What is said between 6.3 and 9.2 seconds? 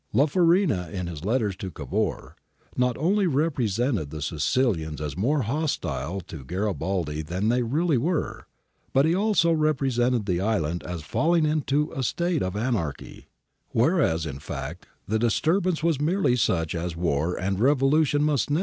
Garibaldi than they really were, but he